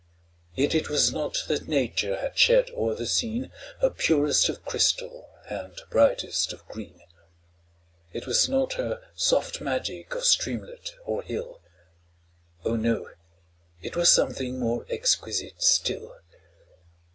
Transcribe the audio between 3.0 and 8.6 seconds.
scene Her purest of crystal and brightest of green; 'Twas